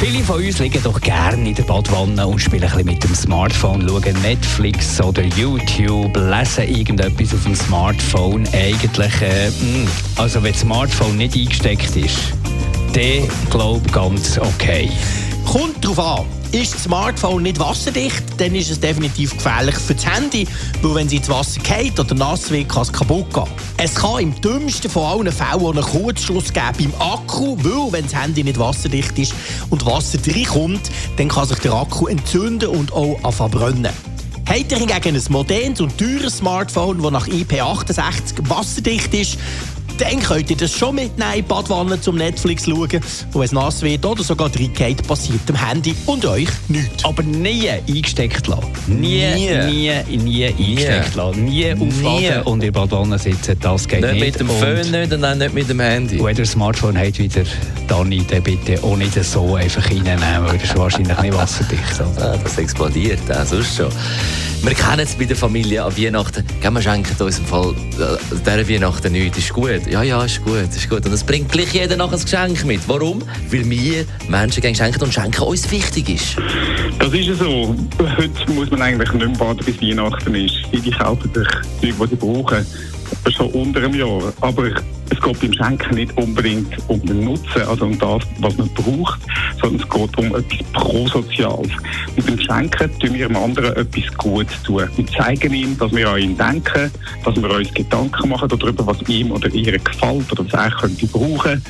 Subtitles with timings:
[0.00, 3.14] Viele von uns liegen doch gerne in der Badwanne und spielen ein bisschen mit dem
[3.14, 8.48] Smartphone, schauen Netflix oder YouTube, lesen irgendetwas auf dem Smartphone.
[8.54, 9.50] Eigentlich, äh,
[10.16, 12.32] also wenn das Smartphone nicht eingesteckt ist,
[12.94, 14.90] dann glaube ich ganz okay.
[15.44, 16.39] Kommt drauf an.
[16.52, 20.48] Ist das Smartphone nicht wasserdicht, dann ist es definitiv gefährlich für das Handy,
[20.82, 23.44] weil wenn sie ins Wasser geht oder nass wird, kann es kaputt gehen.
[23.76, 28.16] Es kann im dümmsten von allen Fällen einen Kurzschluss geben beim Akku, weil wenn das
[28.16, 29.32] Handy nicht wasserdicht ist
[29.70, 33.92] und Wasser reinkommt, dann kann sich der Akku entzünden und auch verbrennen.
[34.48, 39.38] Habt ihr hingegen ein modernes und teures Smartphone, das nach IP68 wasserdicht ist,
[40.00, 42.88] dann könnt ihr das schon mitnehmen in die Badwanne zum Netflix schauen.
[43.32, 47.04] Wenn es nass wird oder sogar reingeht, passiert dem Handy und euch nichts.
[47.04, 48.70] Aber nie eingesteckt lassen.
[48.86, 51.44] Nie, nie, nie, nie eingesteckt lassen.
[51.44, 54.12] Nie aufladen und in der Badwanne sitzen, das geht nicht.
[54.14, 56.18] Nicht mit dem nicht und auch nicht mit dem Handy.
[56.18, 57.42] Und wenn ihr ein Smartphone habt, wieder
[57.86, 62.00] Dani, dann bitte auch nicht so einfach reinnehmen, weil das ist wahrscheinlich nicht wasserdicht.
[62.00, 62.32] Oder?
[62.32, 63.90] Ah, das explodiert auch sonst schon.
[64.62, 66.44] Wir kennen es bei der Familie an Weihnachten.
[66.60, 69.38] Gell, wir schenken uns im Fall äh, dieser Weihnachten nichts.
[69.38, 69.86] Ist gut.
[69.90, 71.06] Ja, ja, ist gut, ist gut.
[71.06, 72.86] Und es bringt gleich jeder nachher ein Geschenk mit.
[72.86, 73.22] Warum?
[73.50, 76.36] Weil wir Menschen gerne schenken und schenken uns wichtig ist.
[76.98, 77.74] Das ist so.
[78.18, 78.29] Heute
[78.60, 80.56] muss man eigentlich nicht mehr warten, bis Weihnachten ist.
[80.70, 81.48] Viele kaufen sich
[81.80, 82.66] Zeug, die sie brauchen,
[83.34, 84.34] schon unter einem Jahr.
[84.42, 84.66] Aber
[85.10, 89.20] es geht beim Schenken nicht unbedingt um den Nutzen, also um das, was man braucht,
[89.60, 91.72] sondern es geht um etwas Prosoziales.
[92.16, 94.88] Und beim Schenken tun wir dem anderen etwas Gutes tun.
[94.94, 96.90] Wir zeigen ihm, dass wir an ihn denken,
[97.24, 101.06] dass wir uns Gedanken machen darüber, was ihm oder ihr gefällt oder was er könnte
[101.06, 101.62] brauchen.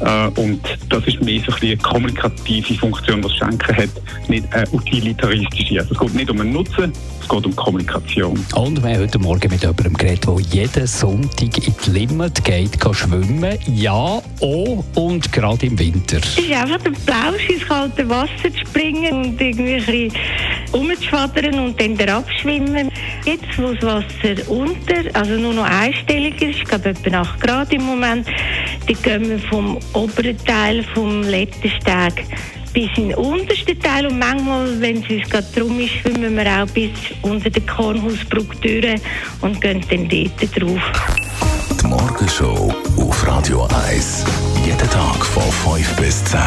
[0.00, 3.90] Äh, und das ist mehr so eine kommunikative Funktion, was Schenken hat,
[4.28, 5.80] nicht eine utilitaristische.
[5.80, 8.44] Also es geht nicht um einen Nutzen, es geht um Kommunikation.
[8.54, 12.78] Und wir haben heute Morgen mit jemandem geredet, der jeden Sonntag in die Limit geht,
[12.78, 13.58] kann schwimmen.
[13.66, 16.18] Ja, auch und gerade im Winter.
[16.18, 20.12] Es ist einfach der Plausch ins kalte Wasser zu springen und irgendwie ein bisschen
[20.72, 22.90] rumzuschwadern und dann abschwimmen.
[23.24, 27.72] Jetzt, wo das Wasser unter, also nur noch einstellig ist, ich glaube etwa 8 Grad
[27.72, 28.26] im Moment,
[28.86, 32.24] dann gehen wir vom oberen Teil vom Lettensteg
[32.76, 36.46] bis in den untersten Teil und manchmal, wenn es uns gerade drum ist, schwimmen wir
[36.46, 36.90] auch bis
[37.22, 39.00] unter den Kornhausbrücke durch
[39.40, 40.82] und gehen dann dort drauf.
[41.80, 44.26] Die Morgenshow auf Radio 1.
[44.66, 46.38] Jeden Tag von 5 bis 10.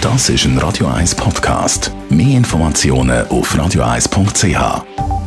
[0.00, 1.92] Das ist ein Radio 1 Podcast.
[2.10, 5.17] Mehr Informationen auf radio1.ch.